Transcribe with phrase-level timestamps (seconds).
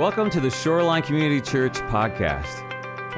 [0.00, 2.64] Welcome to the Shoreline Community Church podcast,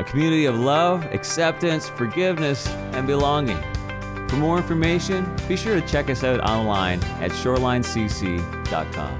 [0.00, 3.62] a community of love, acceptance, forgiveness, and belonging.
[4.28, 9.18] For more information, be sure to check us out online at shorelinecc.com.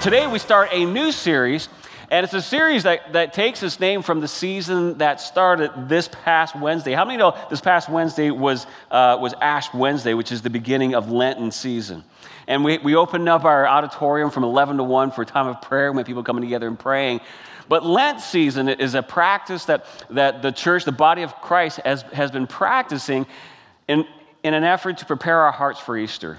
[0.00, 1.68] Today we start a new series,
[2.10, 6.08] and it's a series that, that takes its name from the season that started this
[6.08, 6.92] past Wednesday.
[6.92, 10.96] How many know this past Wednesday was, uh, was Ash Wednesday, which is the beginning
[10.96, 12.02] of Lenten season?
[12.48, 15.62] And we, we opened up our auditorium from 11 to 1 for a time of
[15.62, 17.20] prayer when people coming together and praying.
[17.68, 22.02] But Lent season is a practice that, that the church, the body of Christ, has,
[22.02, 23.24] has been practicing
[23.86, 24.04] in,
[24.42, 26.38] in an effort to prepare our hearts for Easter.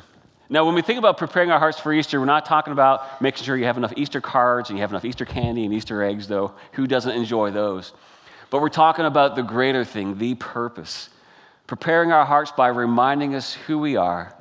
[0.51, 3.45] Now, when we think about preparing our hearts for Easter, we're not talking about making
[3.45, 6.27] sure you have enough Easter cards and you have enough Easter candy and Easter eggs,
[6.27, 6.51] though.
[6.73, 7.93] Who doesn't enjoy those?
[8.49, 11.09] But we're talking about the greater thing, the purpose.
[11.67, 14.35] Preparing our hearts by reminding us who we are,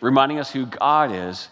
[0.00, 1.48] reminding us who God is,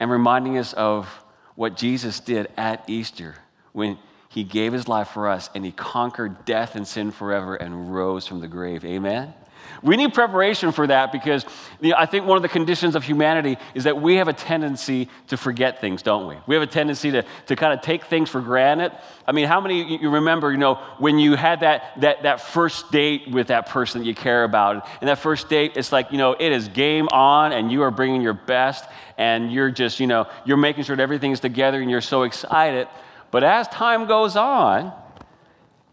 [0.00, 1.06] and reminding us of
[1.54, 3.34] what Jesus did at Easter
[3.72, 3.98] when
[4.30, 8.28] he gave his life for us and he conquered death and sin forever and rose
[8.28, 8.84] from the grave.
[8.84, 9.34] Amen?
[9.82, 11.44] We need preparation for that because
[11.80, 14.32] you know, I think one of the conditions of humanity is that we have a
[14.32, 16.36] tendency to forget things, don't we?
[16.46, 18.92] We have a tendency to, to kind of take things for granted.
[19.26, 22.92] I mean, how many you remember, you know, when you had that, that, that first
[22.92, 24.86] date with that person that you care about?
[25.00, 27.90] And that first date, it's like, you know, it is game on and you are
[27.90, 28.84] bringing your best
[29.18, 32.86] and you're just, you know, you're making sure that everything's together and you're so excited.
[33.30, 34.92] But as time goes on,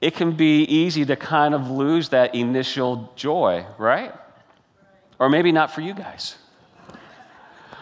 [0.02, 4.14] it can be easy to kind of lose that initial joy, right?
[5.20, 6.36] Or maybe not for you guys.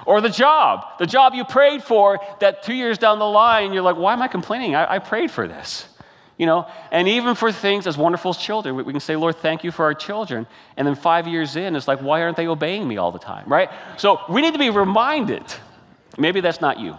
[0.05, 3.81] Or the job, the job you prayed for that two years down the line, you're
[3.81, 4.75] like, why am I complaining?
[4.75, 5.87] I, I prayed for this.
[6.37, 9.37] You know, and even for things as wonderful as children, we, we can say, Lord,
[9.37, 10.45] thank you for our children.
[10.75, 13.47] And then five years in, it's like, why aren't they obeying me all the time,
[13.47, 13.69] right?
[13.97, 15.43] So we need to be reminded.
[16.17, 16.97] Maybe that's not you.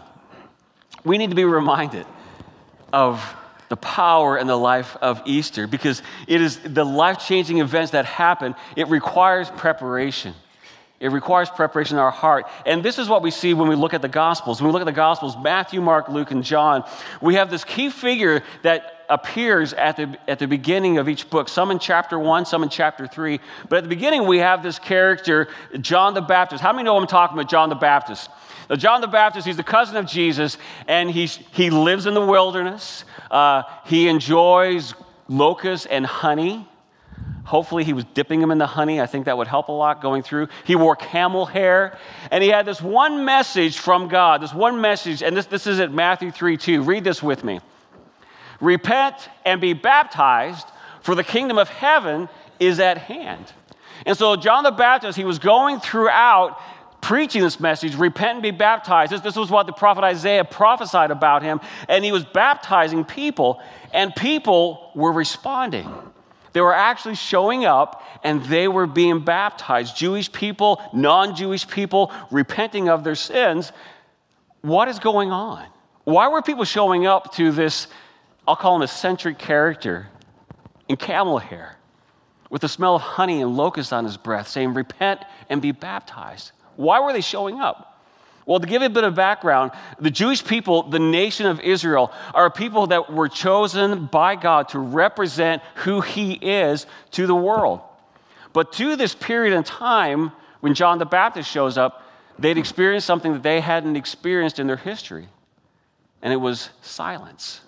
[1.04, 2.06] We need to be reminded
[2.96, 3.36] of
[3.68, 8.06] the power and the life of Easter because it is the life changing events that
[8.06, 8.54] happen.
[8.74, 10.32] It requires preparation.
[10.98, 12.46] It requires preparation in our heart.
[12.64, 14.62] And this is what we see when we look at the Gospels.
[14.62, 16.88] When we look at the Gospels, Matthew, Mark, Luke, and John,
[17.20, 21.48] we have this key figure that appears at the, at the beginning of each book,
[21.48, 23.40] some in chapter one, some in chapter three.
[23.68, 25.48] But at the beginning, we have this character,
[25.80, 26.62] John the Baptist.
[26.62, 28.30] How many know I'm talking about John the Baptist?
[28.68, 30.58] Now, John the Baptist, he's the cousin of Jesus,
[30.88, 33.04] and he's, he lives in the wilderness.
[33.30, 34.94] Uh, he enjoys
[35.28, 36.68] locusts and honey.
[37.44, 39.00] Hopefully, he was dipping them in the honey.
[39.00, 40.48] I think that would help a lot going through.
[40.64, 41.96] He wore camel hair,
[42.32, 45.78] and he had this one message from God, this one message, and this, this is
[45.78, 46.82] at Matthew 3 2.
[46.82, 47.60] Read this with me.
[48.60, 50.66] Repent and be baptized,
[51.00, 52.28] for the kingdom of heaven
[52.58, 53.52] is at hand.
[54.04, 56.58] And so, John the Baptist, he was going throughout
[57.00, 59.12] preaching this message repent and be baptized.
[59.12, 61.60] This, this was what the prophet Isaiah prophesied about him.
[61.88, 63.62] And he was baptizing people,
[63.92, 65.92] and people were responding.
[66.52, 69.94] They were actually showing up and they were being baptized.
[69.94, 73.72] Jewish people, non Jewish people, repenting of their sins.
[74.62, 75.66] What is going on?
[76.04, 77.88] Why were people showing up to this,
[78.46, 80.08] I'll call him eccentric character
[80.88, 81.76] in camel hair
[82.50, 86.52] with the smell of honey and locusts on his breath, saying, Repent and be baptized?
[86.76, 87.92] Why were they showing up?
[88.44, 92.12] Well, to give you a bit of background, the Jewish people, the nation of Israel,
[92.32, 97.34] are a people that were chosen by God to represent who He is to the
[97.34, 97.80] world.
[98.52, 100.30] But to this period in time,
[100.60, 102.04] when John the Baptist shows up,
[102.38, 105.26] they'd experienced something that they hadn't experienced in their history,
[106.22, 107.62] and it was silence.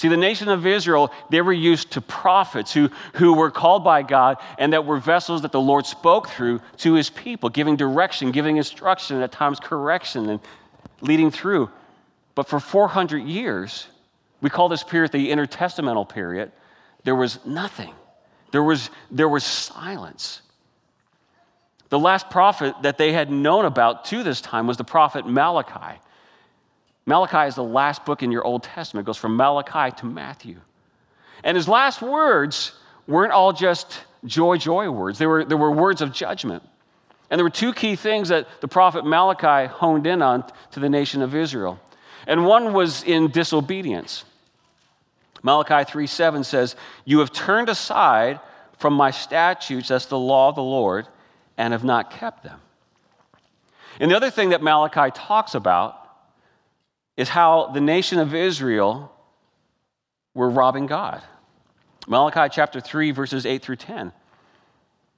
[0.00, 4.02] See, the nation of Israel, they were used to prophets who, who were called by
[4.02, 8.30] God and that were vessels that the Lord spoke through to his people, giving direction,
[8.30, 10.40] giving instruction, at times correction, and
[11.02, 11.68] leading through.
[12.34, 13.88] But for 400 years,
[14.40, 16.50] we call this period the intertestamental period,
[17.04, 17.92] there was nothing.
[18.52, 20.40] There was, there was silence.
[21.90, 26.00] The last prophet that they had known about to this time was the prophet Malachi.
[27.06, 29.04] Malachi is the last book in your Old Testament.
[29.04, 30.60] It goes from Malachi to Matthew.
[31.42, 32.72] And his last words
[33.06, 36.62] weren't all just joy, joy words, they were, they were words of judgment.
[37.30, 40.88] And there were two key things that the prophet Malachi honed in on to the
[40.88, 41.80] nation of Israel.
[42.26, 44.24] And one was in disobedience.
[45.42, 48.40] Malachi 3 7 says, You have turned aside
[48.78, 51.06] from my statutes, that's the law of the Lord,
[51.56, 52.60] and have not kept them.
[54.00, 55.99] And the other thing that Malachi talks about
[57.16, 59.12] is how the nation of Israel
[60.34, 61.22] were robbing God.
[62.06, 64.12] Malachi chapter 3, verses 8 through 10.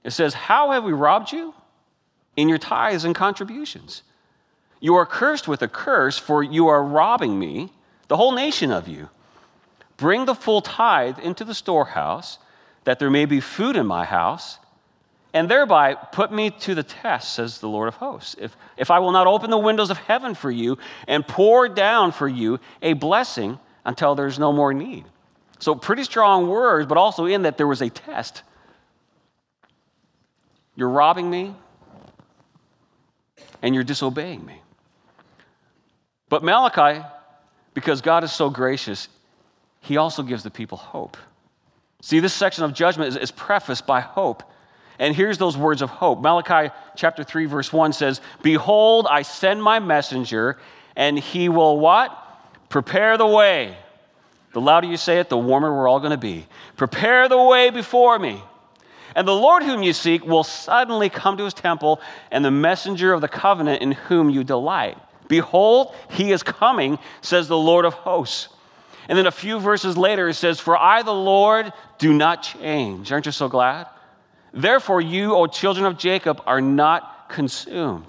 [0.04, 1.54] It says, How have we robbed you?
[2.36, 4.02] In your tithes and contributions.
[4.80, 7.72] You are cursed with a curse, for you are robbing me,
[8.08, 9.08] the whole nation of you.
[9.96, 12.38] Bring the full tithe into the storehouse,
[12.84, 14.58] that there may be food in my house,
[15.34, 18.36] and thereby put me to the test, says the Lord of hosts.
[18.38, 22.12] If, if I will not open the windows of heaven for you and pour down
[22.12, 25.04] for you a blessing until there's no more need.
[25.58, 28.42] So, pretty strong words, but also in that there was a test.
[30.74, 31.54] You're robbing me,
[33.62, 34.60] and you're disobeying me.
[36.28, 37.04] But Malachi,
[37.74, 39.08] because God is so gracious,
[39.80, 41.16] he also gives the people hope.
[42.00, 44.42] See, this section of judgment is, is, prefaced by hope.
[44.98, 46.20] And here's those words of hope.
[46.20, 50.58] Malachi chapter 3, verse 1 says, Behold, I send my messenger,
[50.96, 52.16] and he will what?
[52.68, 53.76] Prepare the way.
[54.52, 56.46] The louder you say it, the warmer we're all going to be.
[56.76, 58.42] Prepare the way before me.
[59.14, 62.00] And the Lord whom you seek will suddenly come to his temple,
[62.30, 64.98] and the messenger of the covenant in whom you delight.
[65.28, 68.48] Behold, he is coming, says the Lord of hosts.
[69.08, 73.10] And then a few verses later, it says, For I, the Lord, do not change.
[73.10, 73.86] Aren't you so glad?
[74.52, 78.06] Therefore, you, O children of Jacob, are not consumed.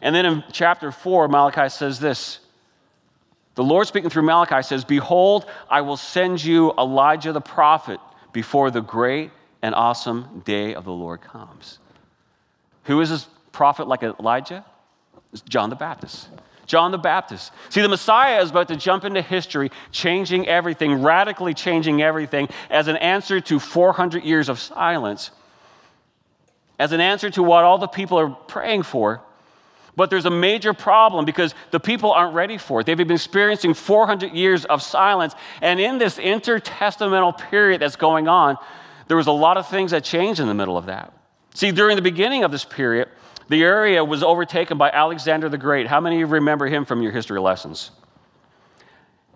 [0.00, 2.40] And then in chapter 4, Malachi says this
[3.54, 8.00] The Lord speaking through Malachi says, Behold, I will send you Elijah the prophet
[8.32, 9.30] before the great
[9.62, 11.78] and awesome day of the Lord comes.
[12.84, 14.64] Who is this prophet like Elijah?
[15.32, 16.28] It's John the Baptist.
[16.66, 17.52] John the Baptist.
[17.68, 22.88] See, the Messiah is about to jump into history, changing everything, radically changing everything, as
[22.88, 25.30] an answer to 400 years of silence,
[26.78, 29.22] as an answer to what all the people are praying for.
[29.96, 32.84] But there's a major problem because the people aren't ready for it.
[32.86, 35.34] They've been experiencing 400 years of silence.
[35.62, 38.58] And in this intertestamental period that's going on,
[39.08, 41.14] there was a lot of things that changed in the middle of that.
[41.54, 43.08] See, during the beginning of this period,
[43.48, 45.86] the area was overtaken by Alexander the Great.
[45.86, 47.90] How many of you remember him from your history lessons?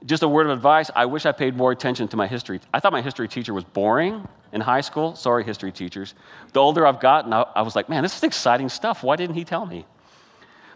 [0.05, 2.61] Just a word of advice I wish I paid more attention to my history.
[2.73, 5.15] I thought my history teacher was boring in high school.
[5.15, 6.15] Sorry, history teachers.
[6.53, 9.03] The older I've gotten, I was like, man, this is exciting stuff.
[9.03, 9.87] Why didn't he tell me?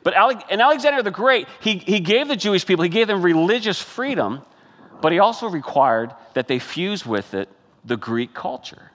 [0.03, 3.23] But Ale- and Alexander the Great, he, he gave the Jewish people, he gave them
[3.23, 4.43] religious freedom,
[5.01, 7.49] but he also required that they fuse with it
[7.85, 8.93] the Greek culture.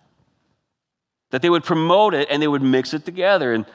[1.32, 3.54] That they would promote it and they would mix it together.
[3.54, 3.66] And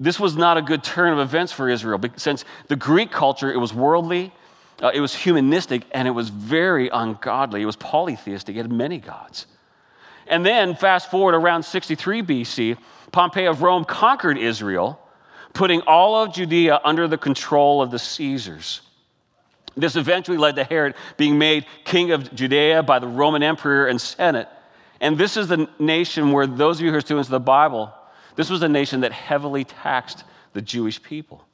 [0.00, 3.56] this was not a good turn of events for Israel, since the Greek culture, it
[3.56, 4.32] was worldly,
[4.82, 7.62] uh, it was humanistic, and it was very ungodly.
[7.62, 9.46] It was polytheistic, it had many gods.
[10.28, 12.78] And then, fast forward around 63 BC,
[13.10, 15.00] Pompey of Rome conquered Israel,
[15.52, 18.82] putting all of Judea under the control of the Caesars.
[19.76, 24.00] This eventually led to Herod being made king of Judea by the Roman emperor and
[24.00, 24.48] senate.
[25.00, 27.92] And this is the nation where those of you who are students of the Bible,
[28.38, 31.44] this was a nation that heavily taxed the Jewish people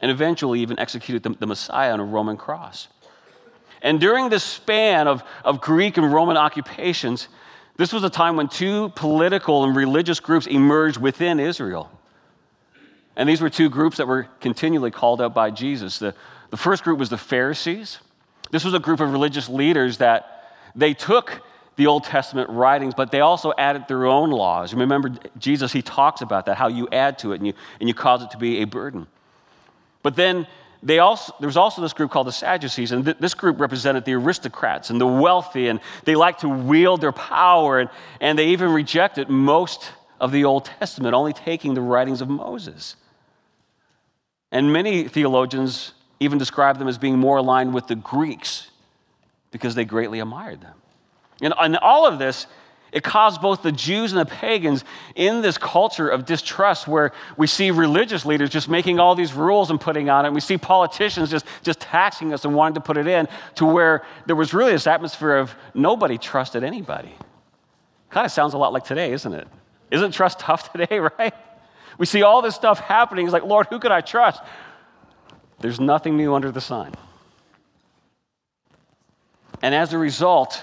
[0.00, 2.88] and eventually even executed the, the Messiah on a Roman cross.
[3.80, 7.28] And during this span of, of Greek and Roman occupations,
[7.76, 11.88] this was a time when two political and religious groups emerged within Israel.
[13.14, 16.00] And these were two groups that were continually called out by Jesus.
[16.00, 16.12] The,
[16.50, 18.00] the first group was the Pharisees.
[18.50, 21.40] This was a group of religious leaders that they took
[21.76, 24.74] the Old Testament writings, but they also added their own laws.
[24.74, 27.94] Remember, Jesus, he talks about that, how you add to it and you, and you
[27.94, 29.06] cause it to be a burden.
[30.02, 30.46] But then
[30.82, 34.04] they also, there was also this group called the Sadducees, and th- this group represented
[34.04, 37.88] the aristocrats and the wealthy, and they liked to wield their power, and,
[38.20, 42.96] and they even rejected most of the Old Testament, only taking the writings of Moses.
[44.50, 48.70] And many theologians even describe them as being more aligned with the Greeks
[49.50, 50.81] because they greatly admired them.
[51.42, 52.46] And, and all of this,
[52.92, 54.84] it caused both the Jews and the pagans
[55.14, 59.70] in this culture of distrust where we see religious leaders just making all these rules
[59.70, 60.28] and putting on it.
[60.28, 63.64] And we see politicians just, just taxing us and wanting to put it in to
[63.64, 67.14] where there was really this atmosphere of nobody trusted anybody.
[68.10, 69.48] Kind of sounds a lot like today, isn't it?
[69.90, 71.34] Isn't trust tough today, right?
[71.96, 73.26] We see all this stuff happening.
[73.26, 74.42] It's like, Lord, who could I trust?
[75.60, 76.92] There's nothing new under the sun.
[79.62, 80.62] And as a result,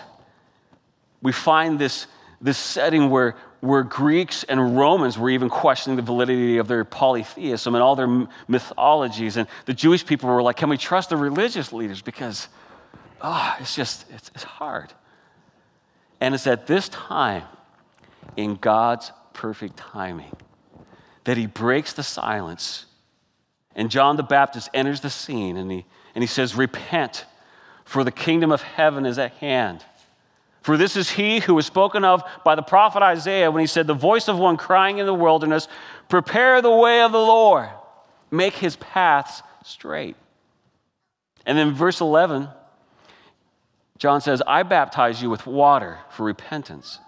[1.21, 2.07] we find this,
[2.41, 7.75] this setting where, where Greeks and Romans were even questioning the validity of their polytheism
[7.75, 9.37] and all their mythologies.
[9.37, 12.01] And the Jewish people were like, can we trust the religious leaders?
[12.01, 12.47] Because,
[13.21, 14.93] oh, it's just, it's, it's hard.
[16.21, 17.43] And it's at this time,
[18.35, 20.31] in God's perfect timing,
[21.25, 22.85] that he breaks the silence.
[23.75, 25.85] And John the Baptist enters the scene and he,
[26.15, 27.25] and he says, Repent,
[27.85, 29.83] for the kingdom of heaven is at hand.
[30.61, 33.87] For this is he who was spoken of by the prophet Isaiah when he said,
[33.87, 35.67] The voice of one crying in the wilderness,
[36.09, 37.69] Prepare the way of the Lord,
[38.29, 40.15] make his paths straight.
[41.45, 42.49] And then verse 11,
[43.97, 46.99] John says, I baptize you with water for repentance.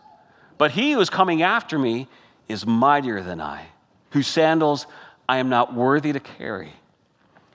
[0.57, 2.07] But he who is coming after me
[2.47, 3.67] is mightier than I,
[4.11, 4.87] whose sandals
[5.27, 6.73] I am not worthy to carry.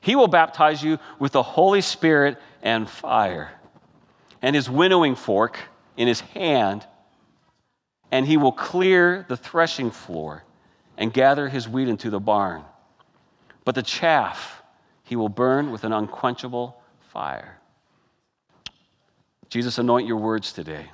[0.00, 3.50] He will baptize you with the Holy Spirit and fire,
[4.43, 5.59] and his winnowing fork
[5.97, 6.87] in his hand,
[8.11, 10.45] and he will clear the threshing floor
[10.97, 12.65] and gather his wheat into the barn.
[13.65, 14.62] But the chaff
[15.03, 16.81] he will burn with an unquenchable
[17.12, 17.59] fire.
[19.49, 20.91] Jesus, anoint your words today.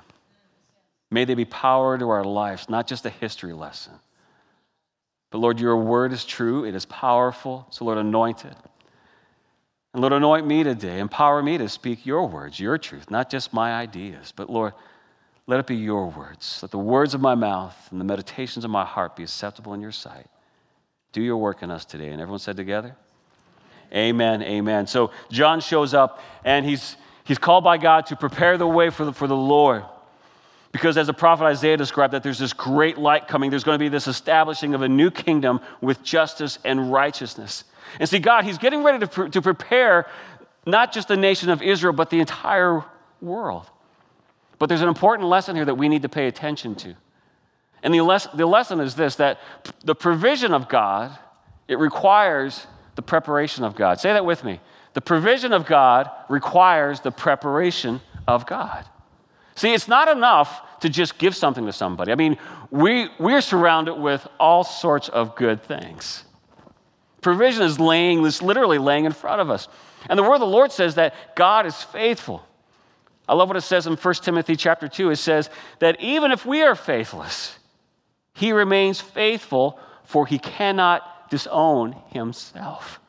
[1.09, 3.93] May they be power to our lives, not just a history lesson.
[5.31, 7.67] But Lord, your word is true, it is powerful.
[7.71, 8.55] So, Lord, anoint it.
[9.93, 10.99] And Lord, anoint me today.
[10.99, 14.33] Empower me to speak your words, your truth, not just my ideas.
[14.35, 14.73] But Lord,
[15.45, 16.59] let it be your words.
[16.61, 19.81] Let the words of my mouth and the meditations of my heart be acceptable in
[19.81, 20.27] your sight.
[21.11, 22.09] Do your work in us today.
[22.09, 22.95] And everyone said together,
[23.93, 24.87] Amen, amen.
[24.87, 26.95] So John shows up and he's,
[27.25, 29.83] he's called by God to prepare the way for the, for the Lord.
[30.71, 33.83] Because as the prophet Isaiah described, that there's this great light coming, there's going to
[33.83, 37.65] be this establishing of a new kingdom with justice and righteousness.
[37.99, 40.07] And see, God, He's getting ready to, to prepare
[40.65, 42.83] not just the nation of Israel, but the entire
[43.21, 43.69] world.
[44.59, 46.95] But there's an important lesson here that we need to pay attention to.
[47.81, 49.39] And the, les- the lesson is this that
[49.83, 51.17] the provision of God,
[51.67, 53.99] it requires the preparation of God.
[53.99, 54.59] Say that with me.
[54.93, 58.85] The provision of God requires the preparation of God.
[59.55, 62.11] See, it's not enough to just give something to somebody.
[62.11, 62.37] I mean,
[62.71, 66.23] we, we're surrounded with all sorts of good things.
[67.21, 69.67] Provision is laying, this literally laying in front of us.
[70.09, 72.45] And the word of the Lord says that God is faithful.
[73.27, 75.11] I love what it says in 1 Timothy chapter 2.
[75.11, 75.49] It says
[75.79, 77.57] that even if we are faithless,
[78.33, 82.99] he remains faithful, for he cannot disown himself.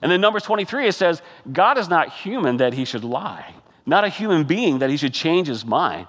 [0.00, 3.54] And then Numbers 23, it says, God is not human that he should lie
[3.86, 6.06] not a human being that he should change his mind.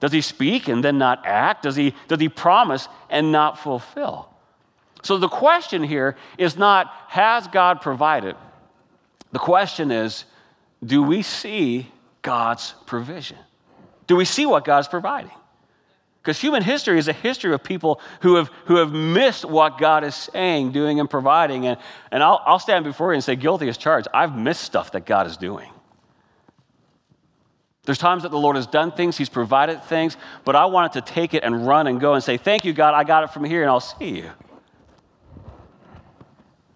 [0.00, 1.62] Does he speak and then not act?
[1.62, 4.28] Does he, does he promise and not fulfill?
[5.02, 8.36] So the question here is not, has God provided?
[9.32, 10.24] The question is,
[10.84, 11.90] do we see
[12.24, 13.38] God's provision?
[14.08, 15.30] Do we see what God's providing?
[16.20, 20.04] Because human history is a history of people who have, who have missed what God
[20.04, 21.66] is saying, doing, and providing.
[21.66, 21.78] And,
[22.10, 24.08] and I'll, I'll stand before you and say, guilty as charged.
[24.12, 25.70] I've missed stuff that God is doing.
[27.84, 30.16] There's times that the Lord has done things, He's provided things,
[30.46, 32.94] but I wanted to take it and run and go and say, Thank you, God,
[32.94, 34.30] I got it from here, and I'll see you.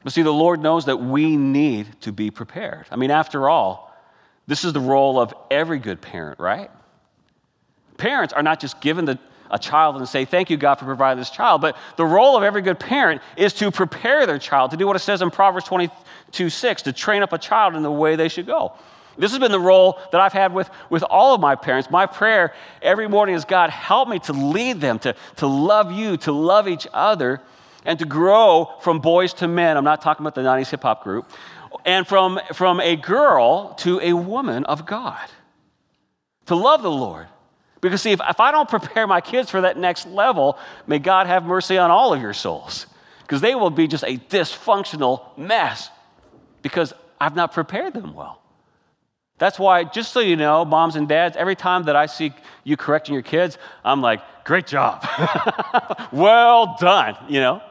[0.04, 2.86] But see, the Lord knows that we need to be prepared.
[2.90, 3.88] I mean, after all,
[4.48, 6.70] this is the role of every good parent, right?
[7.98, 9.18] Parents are not just given the,
[9.50, 12.42] a child and say, Thank you, God, for providing this child, but the role of
[12.42, 15.66] every good parent is to prepare their child, to do what it says in Proverbs
[15.66, 18.72] 22 6, to train up a child in the way they should go.
[19.18, 21.90] This has been the role that I've had with, with all of my parents.
[21.90, 26.16] My prayer every morning is God, help me to lead them, to, to love you,
[26.18, 27.42] to love each other,
[27.84, 29.76] and to grow from boys to men.
[29.76, 31.30] I'm not talking about the 90s hip hop group.
[31.84, 35.28] And from, from a girl to a woman of God.
[36.46, 37.26] To love the Lord.
[37.80, 41.26] Because, see, if, if I don't prepare my kids for that next level, may God
[41.26, 42.87] have mercy on all of your souls.
[43.22, 45.90] Because they will be just a dysfunctional mess
[46.62, 48.40] because I've not prepared them well.
[49.38, 52.32] That's why, just so you know, moms and dads, every time that I see
[52.64, 55.06] you correcting your kids, I'm like, great job.
[56.12, 57.62] well done, you know?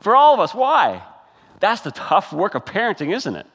[0.00, 1.02] For all of us, why?
[1.60, 3.46] That's the tough work of parenting, isn't it?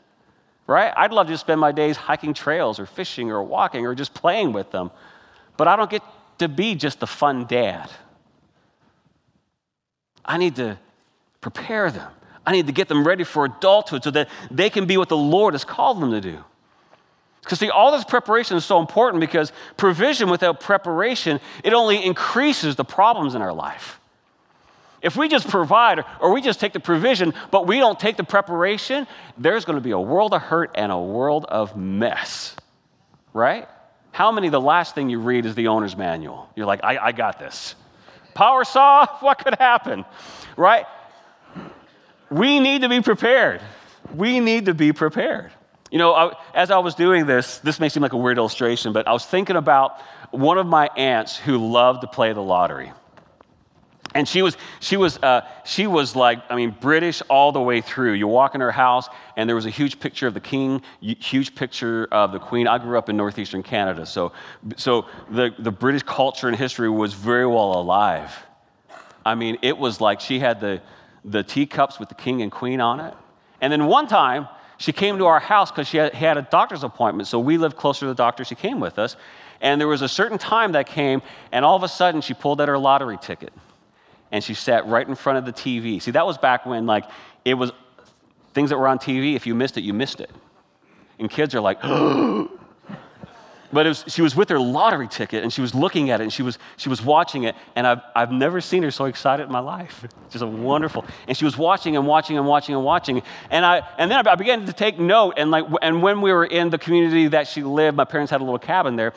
[0.68, 0.94] Right?
[0.96, 4.54] I'd love to spend my days hiking trails or fishing or walking or just playing
[4.54, 4.92] with them,
[5.58, 6.02] but I don't get
[6.40, 7.90] to be just the fun dad.
[10.24, 10.78] I need to
[11.42, 12.12] prepare them.
[12.46, 15.18] I need to get them ready for adulthood so that they can be what the
[15.18, 16.44] Lord has called them to do.
[17.42, 22.76] Because, see, all this preparation is so important because provision without preparation, it only increases
[22.76, 24.00] the problems in our life.
[25.02, 28.24] If we just provide or we just take the provision, but we don't take the
[28.24, 32.56] preparation, there's going to be a world of hurt and a world of mess,
[33.34, 33.68] right?
[34.12, 36.50] How many, the last thing you read is the owner's manual?
[36.56, 37.76] You're like, I, I got this.
[38.34, 40.06] Power saw, what could happen,
[40.56, 40.86] right?
[42.30, 43.62] We need to be prepared.
[44.14, 45.52] We need to be prepared.
[45.92, 48.94] You know, I, as I was doing this, this may seem like a weird illustration,
[48.94, 50.00] but I was thinking about
[50.32, 52.92] one of my aunts who loved to play the lottery.
[54.16, 57.82] And she was, she was, uh, she was like, I mean, British all the way
[57.82, 58.14] through.
[58.14, 61.54] You walk in her house, and there was a huge picture of the king, huge
[61.54, 62.66] picture of the queen.
[62.66, 64.32] I grew up in northeastern Canada, so,
[64.78, 68.34] so the, the British culture and history was very well alive.
[69.26, 70.82] I mean, it was like she had the,
[71.26, 73.14] the teacups with the king and queen on it
[73.60, 76.84] And then one time, she came to our house because she had, had a doctor's
[76.84, 77.28] appointment.
[77.28, 78.46] So we lived closer to the doctor.
[78.46, 79.18] She came with us.
[79.62, 82.62] And there was a certain time that came, and all of a sudden, she pulled
[82.62, 83.52] out her lottery ticket
[84.32, 86.02] and she sat right in front of the TV.
[86.02, 87.06] See, that was back when, like,
[87.44, 87.72] it was
[88.54, 89.36] things that were on TV.
[89.36, 90.32] If you missed it, you missed it.
[91.20, 91.82] And kids are like,
[93.72, 96.34] but was, she was with her lottery ticket and she was looking at it and
[96.34, 97.56] she was, she was watching it.
[97.76, 100.06] And I've, I've never seen her so excited in my life.
[100.30, 101.06] Just a wonderful.
[101.28, 103.22] And she was watching and watching and watching and watching.
[103.50, 105.36] And, I, and then I began to take note.
[105.38, 108.42] And, like, and when we were in the community that she lived, my parents had
[108.42, 109.14] a little cabin there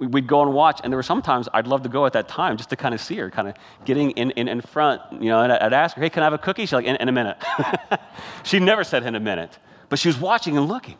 [0.00, 2.56] we'd go and watch, and there were sometimes I'd love to go at that time
[2.56, 3.54] just to kind of see her, kind of
[3.84, 6.32] getting in, in, in front, you know, and I'd ask her, hey, can I have
[6.32, 6.62] a cookie?
[6.62, 7.36] She's like, in, in a minute.
[8.42, 10.96] she never said in a minute, but she was watching and looking.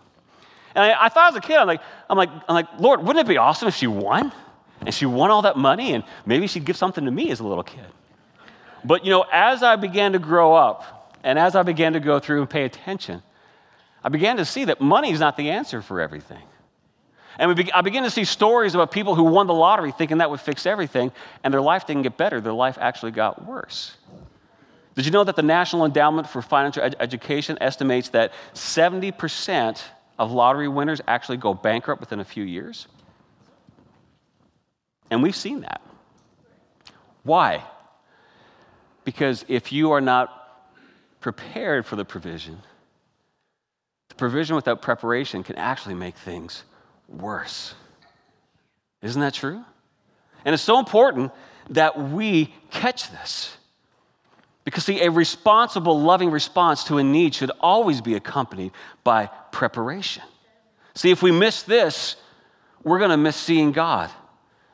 [0.74, 3.26] And I, I, thought as a kid, I'm like, I'm like, I'm like, Lord, wouldn't
[3.26, 4.32] it be awesome if she won?
[4.80, 7.44] And she won all that money, and maybe she'd give something to me as a
[7.44, 7.86] little kid.
[8.84, 12.18] But you know, as I began to grow up, and as I began to go
[12.18, 13.22] through and pay attention,
[14.02, 16.42] I began to see that money is not the answer for everything.
[17.38, 20.30] And be, I begin to see stories about people who won the lottery thinking that
[20.30, 21.12] would fix everything,
[21.44, 22.40] and their life didn't get better.
[22.40, 23.96] Their life actually got worse.
[24.94, 29.80] Did you know that the National Endowment for Financial Ed- Education estimates that 70%
[30.18, 32.88] of lottery winners actually go bankrupt within a few years?
[35.10, 35.80] And we've seen that.
[37.22, 37.64] Why?
[39.04, 40.36] Because if you are not
[41.20, 42.58] prepared for the provision,
[44.08, 46.64] the provision without preparation can actually make things
[47.10, 47.74] worse.
[49.02, 49.62] Isn't that true?
[50.44, 51.32] And it's so important
[51.70, 53.56] that we catch this.
[54.64, 60.22] Because, see, a responsible, loving response to a need should always be accompanied by preparation.
[60.94, 62.16] See, if we miss this,
[62.82, 64.10] we're going to miss seeing God.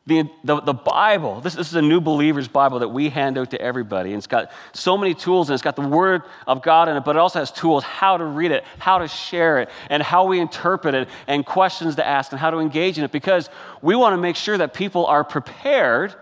[0.08, 3.50] The, the, the, Bible, this, this is a new believer's Bible that we hand out
[3.50, 4.10] to everybody.
[4.10, 7.04] And it's got so many tools, and it's got the Word of God in it,
[7.04, 10.26] but it also has tools how to read it, how to share it, and how
[10.26, 13.50] we interpret it, and questions to ask, and how to engage in it, because
[13.82, 16.14] we want to make sure that people are prepared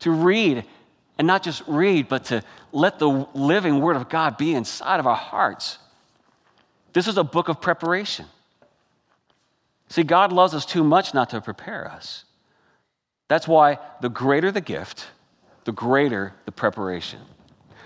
[0.00, 0.64] to read,
[1.16, 5.06] and not just read, but to let the living Word of God be inside of
[5.06, 5.78] our hearts.
[6.92, 8.26] This is a book of preparation.
[9.88, 12.24] See, God loves us too much not to prepare us.
[13.30, 15.06] That's why the greater the gift,
[15.62, 17.20] the greater the preparation.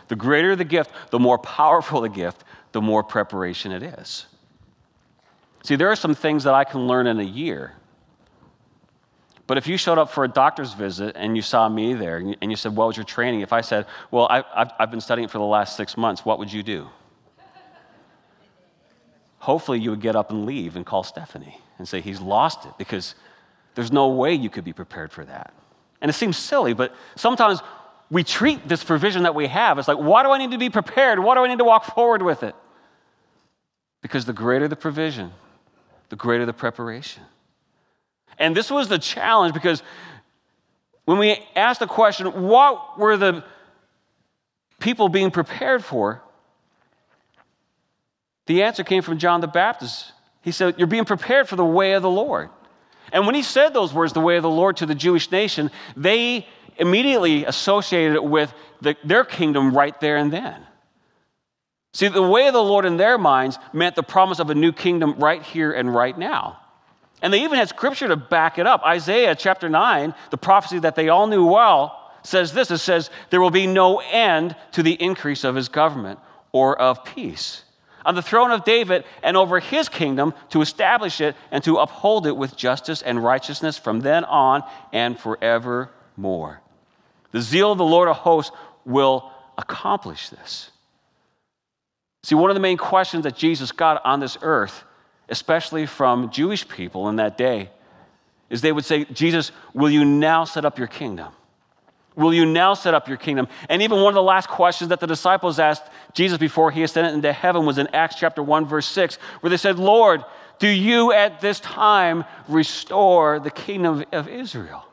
[0.09, 4.25] The greater the gift, the more powerful the gift, the more preparation it is.
[5.63, 7.75] See, there are some things that I can learn in a year.
[9.47, 12.51] But if you showed up for a doctor's visit and you saw me there and
[12.51, 13.43] you said, What was your training?
[13.43, 16.39] If I said, Well, I, have been studying it for the last six months, what
[16.39, 16.89] would you do?
[19.41, 22.73] Hopefully, you would get up and leave and call Stephanie and say, He's lost it
[22.79, 23.15] because
[23.75, 25.53] there's no way you could be prepared for that.
[26.01, 27.61] And it seems silly, but sometimes
[28.11, 30.71] we treat this provision that we have as like, why do I need to be
[30.71, 31.19] prepared?
[31.19, 32.55] Why do I need to walk forward with it?
[34.03, 35.33] Because the greater the provision,
[36.11, 37.23] the greater the preparation.
[38.39, 39.83] And this was the challenge because
[41.05, 43.45] when we asked the question, what were the
[44.79, 46.23] people being prepared for?
[48.47, 50.13] The answer came from John the Baptist.
[50.43, 52.51] He said, You're being prepared for the way of the Lord.
[53.15, 55.71] And when he said those words, the way of the Lord to the Jewish nation,
[55.97, 60.61] they immediately associated it with the, their kingdom right there and then.
[61.93, 64.73] See, the way of the Lord in their minds meant the promise of a new
[64.73, 66.59] kingdom right here and right now.
[67.23, 68.83] And they even had scripture to back it up.
[68.83, 73.41] Isaiah chapter 9, the prophecy that they all knew well, says this it says, There
[73.41, 76.19] will be no end to the increase of his government
[76.51, 77.64] or of peace
[78.05, 82.27] on the throne of David and over his kingdom to establish it and to uphold
[82.27, 84.63] it with justice and righteousness from then on
[84.93, 86.61] and forevermore.
[87.33, 90.71] The zeal of the Lord of hosts will accomplish this.
[92.23, 94.85] See, one of the main questions that Jesus got on this earth,
[95.29, 97.71] especially from Jewish people in that day,
[98.51, 101.33] is they would say, Jesus, will you now set up your kingdom?
[102.17, 103.49] Will you now set up your kingdom?
[103.69, 107.15] And even one of the last questions that the disciples asked Jesus before he ascended
[107.15, 110.25] into heaven was in Acts chapter 1, verse 6, where they said, Lord,
[110.61, 114.87] do you at this time restore the kingdom of Israel?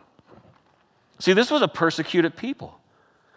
[1.19, 2.79] See, this was a persecuted people.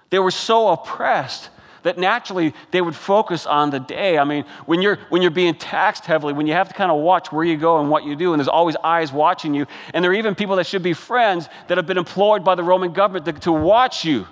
[0.09, 1.51] They were so oppressed
[1.85, 4.19] that naturally they would focus on the day.
[4.19, 6.99] I mean, when you're, when you're being taxed heavily, when you have to kind of
[7.01, 10.03] watch where you go and what you do, and there's always eyes watching you, and
[10.03, 12.93] there are even people that should be friends that have been employed by the Roman
[12.93, 14.27] government to, to watch you,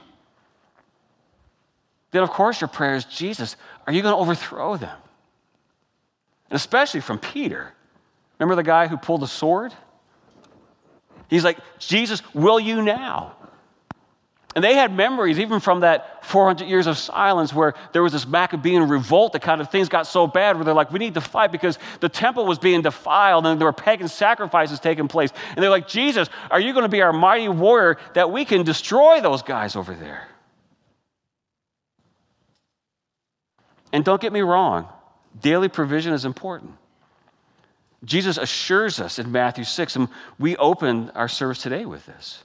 [2.11, 4.97] then of course your prayer is, Jesus, are you going to overthrow them?
[6.51, 7.73] And especially from Peter.
[8.39, 9.73] Remember the guy who pulled the sword?
[11.29, 13.37] He's like, Jesus, will you now?
[14.55, 18.27] And they had memories, even from that 400 years of silence, where there was this
[18.27, 21.23] Maccabean revolt that kind of things got so bad where they're like, we need to
[21.23, 25.31] fight because the temple was being defiled and there were pagan sacrifices taking place.
[25.51, 28.63] And they're like, Jesus, are you going to be our mighty warrior that we can
[28.63, 30.29] destroy those guys over there?
[33.93, 34.89] And don't get me wrong,
[35.41, 36.73] daily provision is important.
[38.05, 42.43] Jesus assures us in Matthew 6, and we open our service today with this.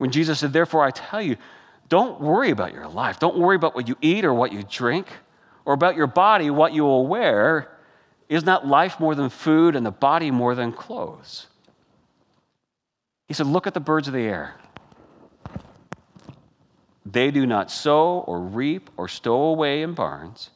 [0.00, 1.36] When Jesus said, Therefore, I tell you,
[1.90, 3.18] don't worry about your life.
[3.18, 5.06] Don't worry about what you eat or what you drink,
[5.66, 7.70] or about your body, what you will wear.
[8.26, 11.48] Is not life more than food and the body more than clothes?
[13.28, 14.54] He said, Look at the birds of the air.
[17.04, 20.48] They do not sow or reap or stow away in barns,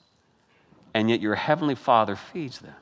[0.95, 2.77] and yet your heavenly Father feeds them.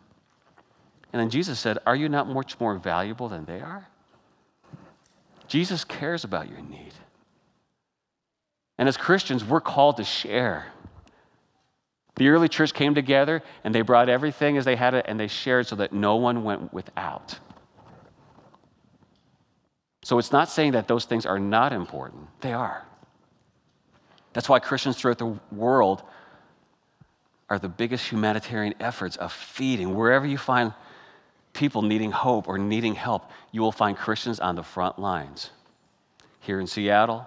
[1.13, 3.89] And then Jesus said, Are you not much more valuable than they are?
[5.53, 6.95] Jesus cares about your need.
[8.79, 10.73] And as Christians, we're called to share.
[12.17, 15.27] The early church came together and they brought everything as they had it and they
[15.27, 17.39] shared so that no one went without.
[20.03, 22.87] So it's not saying that those things are not important, they are.
[24.33, 26.03] That's why Christians throughout the world
[27.51, 29.95] are the biggest humanitarian efforts of feeding.
[29.95, 30.73] Wherever you find
[31.53, 35.51] people needing hope or needing help, you will find Christians on the front lines
[36.41, 37.27] here in Seattle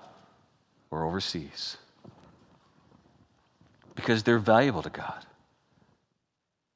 [0.91, 1.77] or overseas
[3.95, 5.25] because they're valuable to God.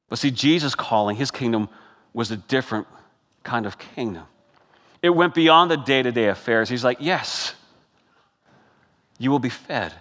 [0.07, 1.69] But see, Jesus' calling, his kingdom
[2.13, 2.88] was a different
[3.43, 4.25] kind of kingdom.
[5.01, 6.69] It went beyond the day to day affairs.
[6.69, 7.53] He's like, yes,
[9.17, 9.93] you will be fed.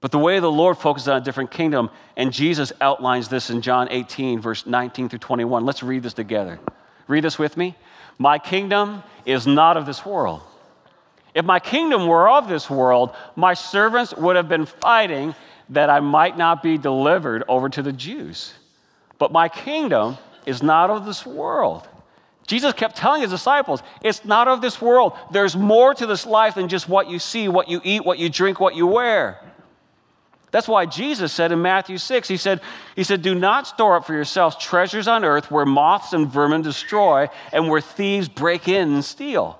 [0.00, 3.62] But the way the Lord focuses on a different kingdom, and Jesus outlines this in
[3.62, 5.66] John 18, verse 19 through 21.
[5.66, 6.60] Let's read this together.
[7.08, 7.74] Read this with me.
[8.18, 10.42] My kingdom is not of this world.
[11.34, 15.34] If my kingdom were of this world, my servants would have been fighting
[15.70, 18.54] that I might not be delivered over to the Jews.
[19.18, 21.86] But my kingdom is not of this world.
[22.46, 25.12] Jesus kept telling his disciples, it's not of this world.
[25.32, 28.30] There's more to this life than just what you see, what you eat, what you
[28.30, 29.38] drink, what you wear.
[30.50, 32.60] That's why Jesus said in Matthew 6, he said,
[32.96, 36.62] he said, Do not store up for yourselves treasures on earth where moths and vermin
[36.62, 39.58] destroy and where thieves break in and steal.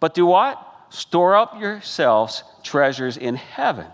[0.00, 0.68] But do what?
[0.90, 3.86] Store up yourselves treasures in heaven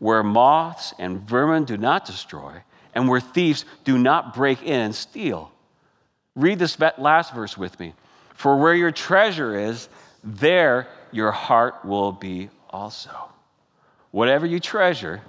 [0.00, 2.62] where moths and vermin do not destroy
[2.94, 5.52] and where thieves do not break in and steal.
[6.34, 7.94] Read this last verse with me.
[8.34, 9.88] For where your treasure is,
[10.22, 13.10] there your heart will be also
[14.10, 15.20] whatever you treasure,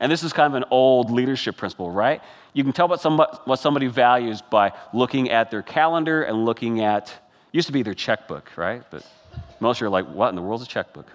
[0.00, 2.20] and this is kind of an old leadership principle, right?
[2.52, 6.80] You can tell what somebody, what somebody values by looking at their calendar and looking
[6.82, 7.12] at,
[7.52, 8.82] used to be their checkbook, right?
[8.90, 9.06] But
[9.60, 11.06] most are like, what in the world's a checkbook?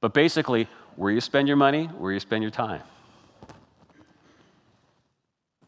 [0.00, 2.82] But basically, where you spend your money, where you spend your time.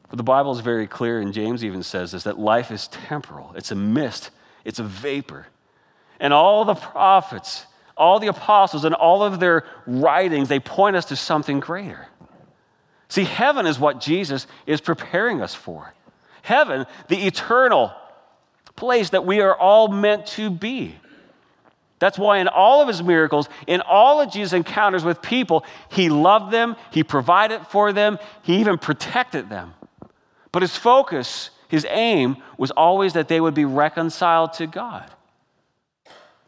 [0.09, 3.53] But the Bible is very clear, and James even says this that life is temporal,
[3.55, 4.31] it's a mist,
[4.65, 5.47] it's a vapor.
[6.19, 7.65] And all the prophets,
[8.01, 12.09] all the apostles and all of their writings, they point us to something greater.
[13.09, 15.93] See, heaven is what Jesus is preparing us for.
[16.43, 17.93] Heaven, the eternal
[18.75, 20.97] place that we are all meant to be.
[21.99, 26.09] That's why, in all of his miracles, in all of Jesus' encounters with people, he
[26.09, 29.75] loved them, he provided for them, he even protected them.
[30.51, 35.11] But his focus, his aim, was always that they would be reconciled to God.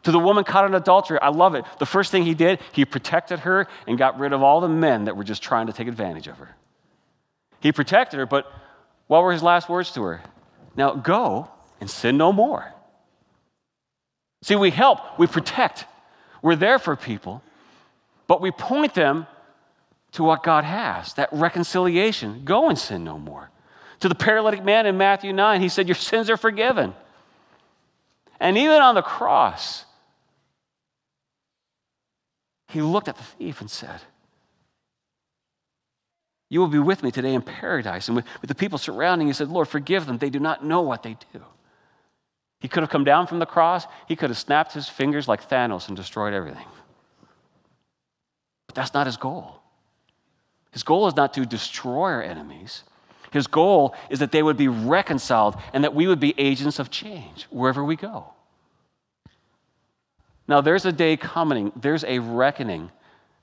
[0.03, 1.65] To the woman caught in adultery, I love it.
[1.79, 5.05] The first thing he did, he protected her and got rid of all the men
[5.05, 6.55] that were just trying to take advantage of her.
[7.61, 8.45] He protected her, but
[9.07, 10.21] what were his last words to her?
[10.75, 12.73] Now go and sin no more.
[14.41, 15.85] See, we help, we protect,
[16.41, 17.41] we're there for people,
[18.27, 19.25] but we point them
[20.13, 22.41] to what God has that reconciliation.
[22.43, 23.49] Go and sin no more.
[24.01, 26.93] To the paralytic man in Matthew 9, he said, Your sins are forgiven.
[28.39, 29.85] And even on the cross,
[32.73, 34.01] he looked at the thief and said,
[36.49, 38.07] You will be with me today in paradise.
[38.07, 40.17] And with, with the people surrounding, he said, Lord, forgive them.
[40.17, 41.43] They do not know what they do.
[42.59, 45.47] He could have come down from the cross, he could have snapped his fingers like
[45.47, 46.65] Thanos and destroyed everything.
[48.67, 49.59] But that's not his goal.
[50.71, 52.83] His goal is not to destroy our enemies.
[53.29, 56.89] His goal is that they would be reconciled and that we would be agents of
[56.89, 58.32] change wherever we go.
[60.47, 62.91] Now, there's a day coming, there's a reckoning,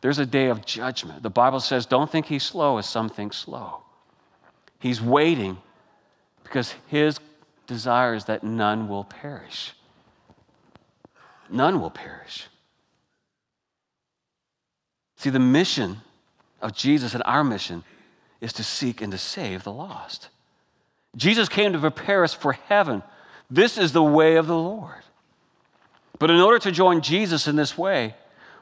[0.01, 1.23] there's a day of judgment.
[1.23, 3.83] The Bible says, don't think he's slow as some think slow.
[4.79, 5.59] He's waiting
[6.43, 7.19] because his
[7.67, 9.75] desire is that none will perish.
[11.51, 12.47] none will perish.
[15.17, 15.99] See, the mission
[16.63, 17.85] of Jesus and our mission
[18.41, 20.29] is to seek and to save the lost.
[21.17, 23.03] Jesus came to prepare us for heaven.
[23.51, 25.03] This is the way of the Lord.
[26.21, 28.15] But in order to join Jesus in this way,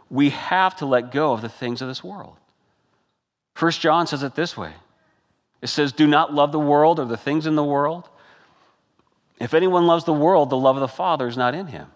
[0.09, 2.37] we have to let go of the things of this world.
[3.55, 4.73] First John says it this way.
[5.61, 8.09] It says, Do not love the world or the things in the world.
[9.41, 11.89] If anyone loves the world, the love of the Father is not in him.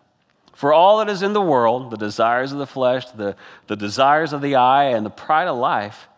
[0.53, 3.37] For all that is in the world, the desires of the flesh, the,
[3.69, 6.09] the desires of the eye, and the pride of life,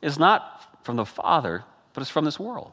[0.00, 2.72] is not from the Father, but it's from this world.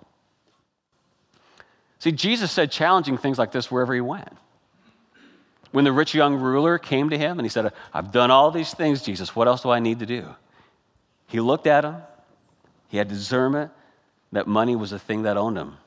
[1.98, 4.38] See, Jesus said challenging things like this wherever he went.
[5.72, 8.74] When the rich young ruler came to him and he said, I've done all these
[8.74, 10.26] things, Jesus, what else do I need to do?
[11.28, 11.98] He looked at him,
[12.88, 13.72] he had discernment
[14.32, 15.78] that money was the thing that owned him.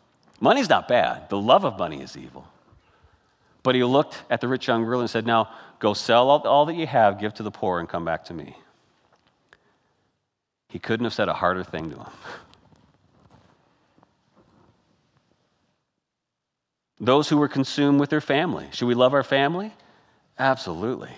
[0.40, 2.46] Money's not bad, the love of money is evil.
[3.62, 6.66] But he looked at the rich young ruler and said, Now go sell all, all
[6.66, 8.56] that you have, give to the poor, and come back to me.
[10.68, 12.06] He couldn't have said a harder thing to him.
[17.02, 18.68] Those who were consumed with their family.
[18.70, 19.72] Should we love our family?
[20.38, 21.10] Absolutely.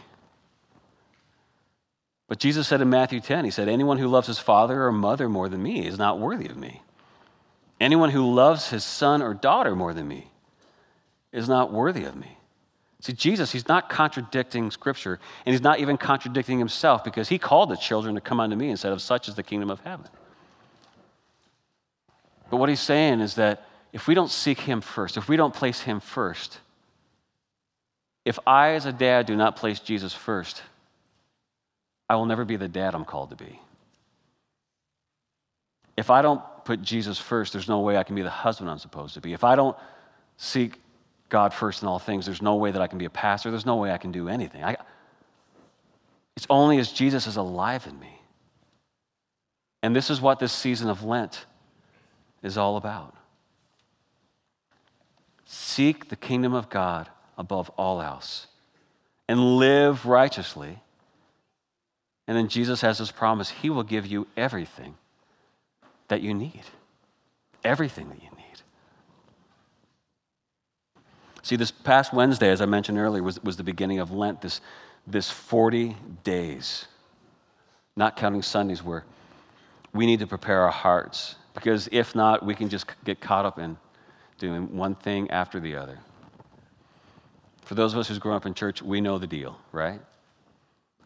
[2.27, 5.29] But Jesus said in Matthew 10, He said, Anyone who loves his father or mother
[5.29, 6.81] more than me is not worthy of me.
[7.79, 10.31] Anyone who loves his son or daughter more than me
[11.33, 12.39] is not worthy of me.
[13.01, 17.69] See, Jesus, he's not contradicting Scripture, and he's not even contradicting himself because he called
[17.69, 20.07] the children to come unto me and said, Of such is the kingdom of heaven.
[22.49, 25.55] But what he's saying is that if we don't seek him first, if we don't
[25.55, 26.59] place him first,
[28.25, 30.63] if I, as a dad, do not place Jesus first,
[32.11, 33.61] I will never be the dad I'm called to be.
[35.97, 38.81] If I don't put Jesus first, there's no way I can be the husband I'm
[38.81, 39.33] supposed to be.
[39.33, 39.77] If I don't
[40.39, 40.81] seek
[41.29, 43.53] God first in all things, there's no way that I can be a pastor.
[43.53, 44.65] There's no way I can do anything.
[44.65, 44.77] I,
[46.37, 48.21] it's only as Jesus is alive in me.
[49.85, 51.47] And this is what this season of Lent
[52.43, 53.15] is all about.
[55.45, 58.47] Seek the kingdom of God above all else
[59.29, 60.79] and live righteously.
[62.27, 64.95] And then Jesus has this promise He will give you everything
[66.09, 66.63] that you need.
[67.63, 68.45] Everything that you need.
[71.43, 74.63] See, this past Wednesday, as I mentioned earlier, was, was the beginning of Lent, this,
[75.07, 76.87] this 40 days,
[77.97, 79.05] not counting Sundays, where
[79.93, 81.37] we need to prepare our hearts.
[81.55, 83.77] Because if not, we can just get caught up in
[84.39, 85.99] doing one thing after the other.
[87.63, 90.01] For those of us who's grown up in church, we know the deal, right?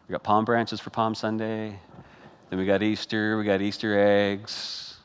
[0.07, 1.79] We got palm branches for Palm Sunday,
[2.49, 4.97] then we got Easter, we got Easter eggs.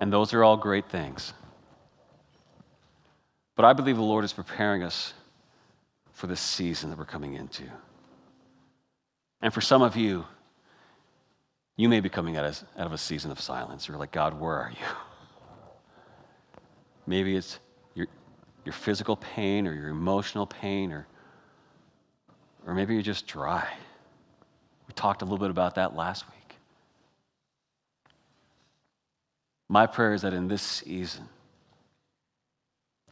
[0.00, 1.32] And those are all great things.
[3.54, 5.12] But I believe the Lord is preparing us
[6.12, 7.64] for this season that we're coming into.
[9.42, 10.24] And for some of you,
[11.76, 13.88] you may be coming out of, out of a season of silence.
[13.88, 14.86] You're like, God, where are you?
[17.10, 17.58] Maybe it's
[17.96, 18.06] your,
[18.64, 21.08] your physical pain or your emotional pain, or,
[22.64, 23.66] or maybe you're just dry.
[24.86, 26.54] We talked a little bit about that last week.
[29.68, 31.28] My prayer is that in this season,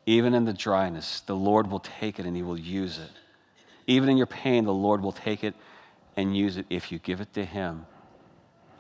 [0.06, 3.10] even in the dryness, the Lord will take it and He will use it.
[3.88, 5.56] Even in your pain, the Lord will take it
[6.16, 7.84] and use it if you give it to Him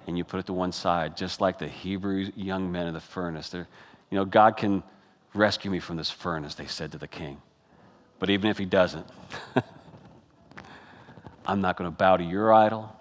[0.06, 3.00] and you put it to one side, just like the Hebrew young men in the
[3.00, 3.48] furnace.
[3.48, 3.66] They're,
[4.10, 4.84] you know, God can
[5.34, 7.40] rescue me from this furnace, they said to the king.
[8.18, 9.06] But even if He doesn't,
[11.46, 12.94] I'm not going to bow to your idol.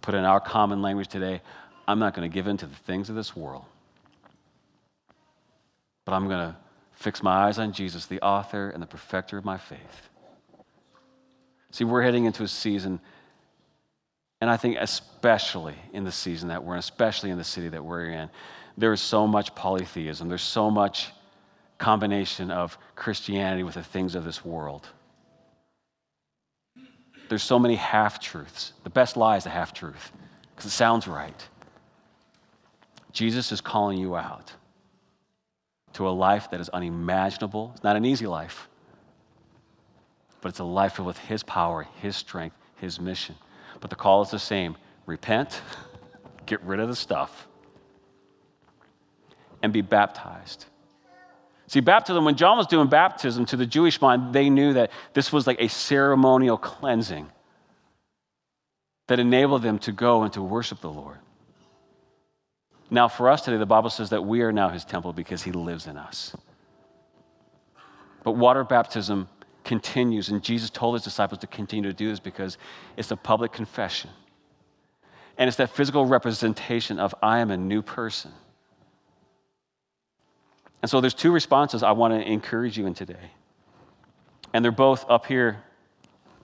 [0.00, 1.42] Put in our common language today,
[1.86, 3.64] I'm not going to give in to the things of this world
[6.04, 6.56] but I'm going to
[6.92, 10.08] fix my eyes on Jesus, the author and the perfecter of my faith.
[11.70, 13.00] See, we're heading into a season,
[14.40, 17.84] and I think especially in the season that we're in, especially in the city that
[17.84, 18.30] we're in,
[18.76, 20.28] there is so much polytheism.
[20.28, 21.10] There's so much
[21.78, 24.88] combination of Christianity with the things of this world.
[27.28, 28.72] There's so many half truths.
[28.84, 30.12] The best lie is a half truth
[30.50, 31.48] because it sounds right.
[33.12, 34.52] Jesus is calling you out
[35.94, 37.72] to a life that is unimaginable.
[37.74, 38.68] It's not an easy life,
[40.40, 43.34] but it's a life filled with His power, His strength, His mission.
[43.80, 45.60] But the call is the same repent,
[46.46, 47.48] get rid of the stuff,
[49.62, 50.66] and be baptized.
[51.66, 55.32] See, baptism, when John was doing baptism to the Jewish mind, they knew that this
[55.32, 57.30] was like a ceremonial cleansing
[59.08, 61.18] that enabled them to go and to worship the Lord.
[62.90, 65.52] Now, for us today, the Bible says that we are now his temple because he
[65.52, 66.36] lives in us.
[68.22, 69.28] But water baptism
[69.64, 70.28] continues.
[70.28, 72.58] And Jesus told his disciples to continue to do this because
[72.96, 74.10] it's a public confession.
[75.38, 78.32] And it's that physical representation of I am a new person.
[80.82, 83.30] And so there's two responses I want to encourage you in today.
[84.52, 85.62] And they're both up here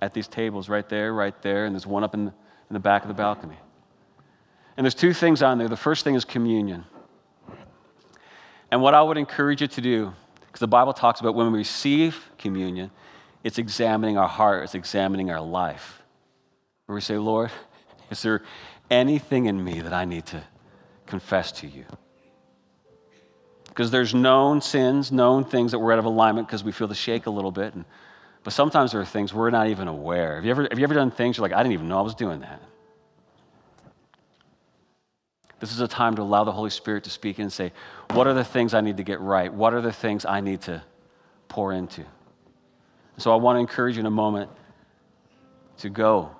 [0.01, 2.81] at these tables, right there, right there, and there's one up in the, in the
[2.81, 3.59] back of the balcony.
[4.77, 5.68] And there's two things on there.
[5.68, 6.85] The first thing is communion.
[8.70, 11.59] And what I would encourage you to do, because the Bible talks about when we
[11.59, 12.92] receive communion,
[13.42, 16.03] it's examining our heart, it's examining our life.
[16.87, 17.51] Where we say, Lord,
[18.11, 18.42] is there
[18.88, 20.44] anything in me that I need to
[21.07, 21.85] confess to you?
[23.79, 26.97] Because there's known sins, known things that we're out of alignment because we feel the
[26.97, 27.75] shake a little bit.
[27.75, 27.85] And,
[28.43, 30.35] but sometimes there are things we're not even aware.
[30.35, 32.03] Have you, ever, have you ever done things you're like, I didn't even know I
[32.03, 32.61] was doing that?
[35.61, 37.71] This is a time to allow the Holy Spirit to speak and say,
[38.14, 39.55] What are the things I need to get right?
[39.55, 40.83] What are the things I need to
[41.47, 42.05] pour into?
[43.17, 44.51] So I want to encourage you in a moment
[45.77, 46.33] to go,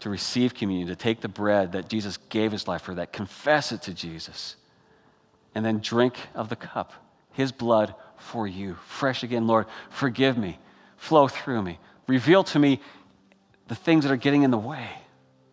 [0.00, 3.70] to receive communion, to take the bread that Jesus gave his life for, that confess
[3.70, 4.56] it to Jesus,
[5.54, 6.92] and then drink of the cup,
[7.32, 8.74] his blood for you.
[8.86, 10.58] Fresh again, Lord, forgive me,
[10.96, 12.80] flow through me, reveal to me
[13.68, 14.88] the things that are getting in the way,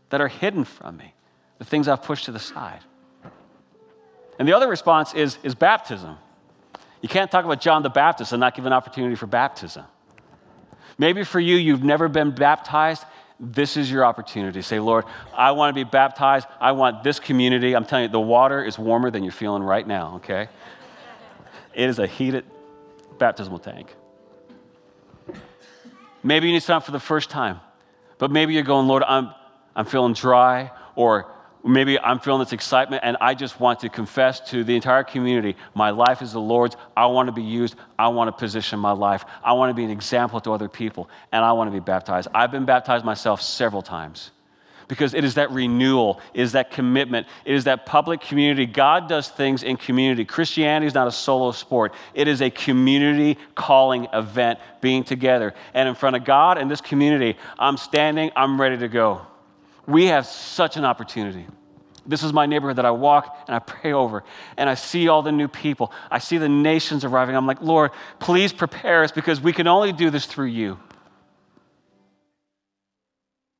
[0.10, 1.14] that are hidden from me,
[1.60, 2.82] the things I've pushed to the side.
[4.40, 6.18] And the other response is, is baptism.
[7.02, 9.86] You can't talk about John the Baptist and not give an opportunity for baptism.
[10.98, 13.04] Maybe for you, you've never been baptized.
[13.40, 14.62] This is your opportunity.
[14.62, 16.48] Say, Lord, I want to be baptized.
[16.60, 17.76] I want this community.
[17.76, 20.50] I'm telling you, the water is warmer than you're feeling right now, okay?
[21.74, 22.46] It is a heated
[23.20, 23.96] baptismal tank.
[26.24, 27.60] Maybe you need something for the first time,
[28.18, 29.32] but maybe you're going, Lord, I'm,
[29.76, 31.32] I'm feeling dry, or
[31.68, 35.56] maybe I'm feeling this excitement and I just want to confess to the entire community
[35.76, 36.76] my life is the Lord's.
[36.96, 37.76] I want to be used.
[37.98, 39.26] I want to position my life.
[39.44, 42.28] I want to be an example to other people and I want to be baptized.
[42.34, 44.32] I've been baptized myself several times
[44.88, 48.66] because it is that renewal, it is that commitment, it is that public community.
[48.66, 50.26] God does things in community.
[50.26, 55.54] Christianity is not a solo sport, it is a community calling event, being together.
[55.74, 59.22] And in front of God and this community, I'm standing, I'm ready to go.
[59.86, 61.48] We have such an opportunity.
[62.08, 64.24] This is my neighborhood that I walk and I pray over,
[64.56, 65.92] and I see all the new people.
[66.10, 67.36] I see the nations arriving.
[67.36, 70.80] I'm like, Lord, please prepare us because we can only do this through you.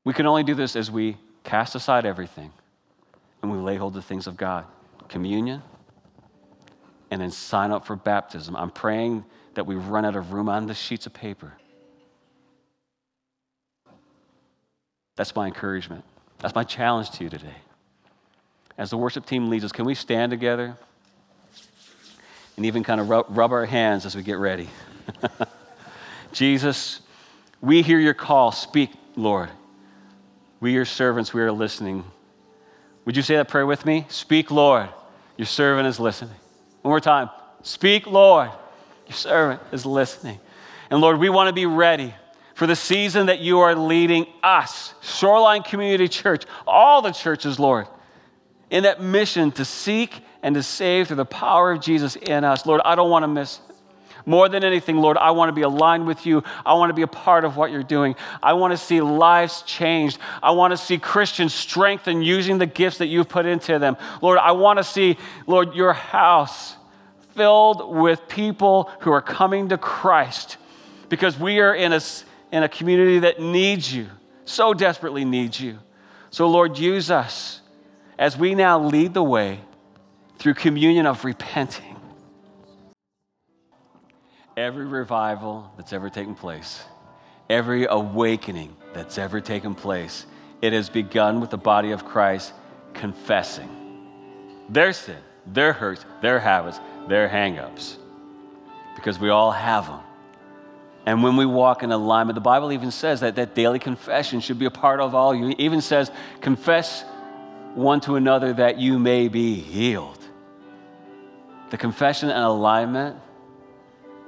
[0.06, 2.52] We can only do this as we cast aside everything
[3.42, 4.66] and we lay hold of the things of God
[5.08, 5.62] communion,
[7.12, 8.56] and then sign up for baptism.
[8.56, 11.54] I'm praying that we run out of room on the sheets of paper.
[15.16, 16.04] That's my encouragement.
[16.40, 17.56] That's my challenge to you today.
[18.78, 20.78] As the worship team leads us, can we stand together
[22.56, 24.70] and even kind of rub, rub our hands as we get ready?
[26.32, 27.02] Jesus,
[27.62, 28.52] we hear your call.
[28.52, 29.50] Speak, Lord.
[30.60, 32.04] We, your servants, we are listening.
[33.06, 34.06] Would you say that prayer with me?
[34.10, 34.90] Speak, Lord.
[35.38, 36.36] Your servant is listening.
[36.82, 37.30] One more time.
[37.64, 38.52] Speak, Lord.
[39.08, 40.40] Your servant is listening.
[40.90, 42.14] And Lord, we want to be ready
[42.54, 47.88] for the season that you are leading us, Shoreline Community Church, all the churches, Lord,
[48.70, 52.66] in that mission to seek and to save through the power of Jesus in us.
[52.66, 53.60] Lord, I don't want to miss
[54.28, 56.44] more than anything, Lord, I want to be aligned with you.
[56.66, 58.14] I want to be a part of what you're doing.
[58.44, 60.20] I want to see lives changed.
[60.44, 63.96] I want to see Christians strengthened using the gifts that you've put into them.
[64.22, 66.76] Lord, I want to see, Lord, your house
[67.36, 70.58] filled with people who are coming to Christ
[71.08, 72.02] because we are in a
[72.52, 74.08] in a community that needs you,
[74.44, 75.80] so desperately needs you.
[76.32, 77.62] So, Lord, use us
[78.18, 79.60] as we now lead the way
[80.38, 81.96] through communion of repenting.
[84.56, 86.84] Every revival that's ever taken place,
[87.50, 90.26] every awakening that's ever taken place,
[90.62, 92.54] it has begun with the body of Christ
[92.94, 93.70] confessing
[94.70, 97.98] their sin, their hurts, their habits, their hangups,
[98.96, 100.02] because we all have them.
[101.06, 104.60] And when we walk in alignment, the Bible even says that that daily confession should
[104.60, 105.52] be a part of all you.
[105.52, 106.12] It even says,
[106.42, 107.06] confess
[107.78, 110.18] one to another that you may be healed.
[111.70, 113.18] The confession and alignment,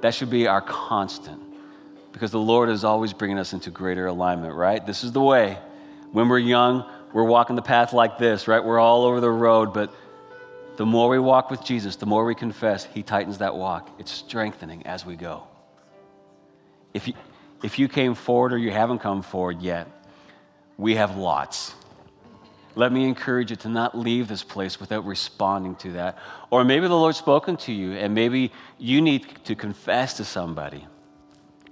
[0.02, 1.42] that should be our constant
[2.12, 4.84] because the Lord is always bringing us into greater alignment, right?
[4.84, 5.58] This is the way.
[6.12, 8.64] When we're young, we're walking the path like this, right?
[8.64, 9.92] We're all over the road, but
[10.76, 13.90] the more we walk with Jesus, the more we confess, He tightens that walk.
[13.98, 15.42] It's strengthening as we go.
[16.94, 17.14] If you,
[17.64, 19.88] if you came forward or you haven't come forward yet,
[20.78, 21.74] we have lots.
[22.76, 26.18] Let me encourage you to not leave this place without responding to that.
[26.50, 30.86] Or maybe the Lord's spoken to you, and maybe you need to confess to somebody.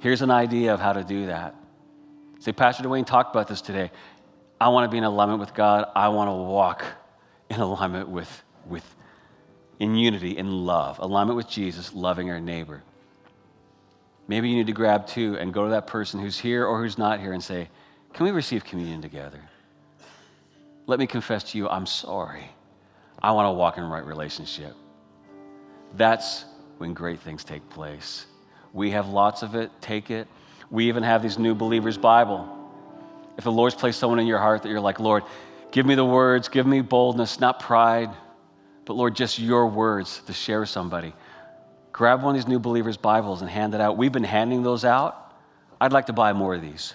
[0.00, 1.54] Here's an idea of how to do that.
[2.40, 3.90] Say, Pastor Dwayne talked about this today.
[4.60, 5.86] I want to be in alignment with God.
[5.94, 6.84] I want to walk
[7.48, 8.84] in alignment with, with
[9.78, 12.82] in unity, in love, alignment with Jesus, loving our neighbor.
[14.26, 16.98] Maybe you need to grab two and go to that person who's here or who's
[16.98, 17.70] not here and say,
[18.12, 19.40] Can we receive communion together?
[20.88, 22.48] Let me confess to you, I'm sorry.
[23.22, 24.74] I want to walk in right relationship.
[25.94, 26.46] That's
[26.78, 28.24] when great things take place.
[28.72, 30.26] We have lots of it, take it.
[30.70, 32.48] We even have these new believers' Bible.
[33.36, 35.24] If the Lord's placed someone in your heart that you're like, Lord,
[35.72, 38.10] give me the words, give me boldness, not pride,
[38.86, 41.12] but Lord, just your words to share with somebody.
[41.92, 43.98] Grab one of these new believers' Bibles and hand it out.
[43.98, 45.34] We've been handing those out.
[45.82, 46.94] I'd like to buy more of these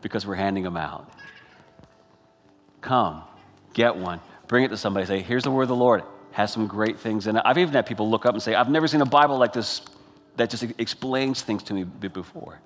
[0.00, 1.10] because we're handing them out.
[2.86, 3.24] Come,
[3.72, 5.06] get one, bring it to somebody.
[5.06, 6.04] Say, here's the word of the Lord.
[6.30, 7.42] Has some great things in it.
[7.44, 9.82] I've even had people look up and say, I've never seen a Bible like this
[10.36, 12.60] that just explains things to me before.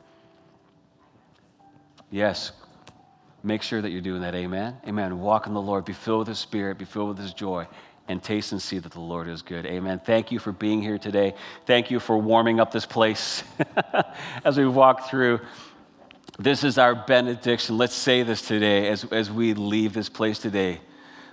[2.10, 2.52] Yes,
[3.42, 4.34] make sure that you're doing that.
[4.34, 4.76] Amen.
[4.86, 5.20] Amen.
[5.20, 5.86] Walk in the Lord.
[5.86, 6.76] Be filled with His Spirit.
[6.76, 7.66] Be filled with His joy.
[8.06, 9.64] And taste and see that the Lord is good.
[9.64, 10.02] Amen.
[10.04, 11.32] Thank you for being here today.
[11.64, 13.42] Thank you for warming up this place
[14.44, 15.40] as we walk through.
[16.42, 17.76] This is our benediction.
[17.76, 20.80] Let's say this today as, as we leave this place today.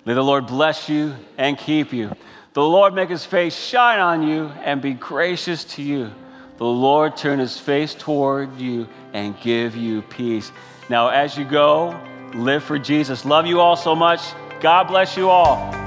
[0.03, 2.11] May the Lord bless you and keep you.
[2.51, 6.11] The Lord make his face shine on you and be gracious to you.
[6.57, 10.51] The Lord turn his face toward you and give you peace.
[10.89, 11.97] Now, as you go,
[12.33, 13.23] live for Jesus.
[13.23, 14.19] Love you all so much.
[14.59, 15.86] God bless you all.